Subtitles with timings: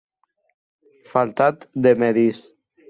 [1.11, 2.43] Faltat de medis.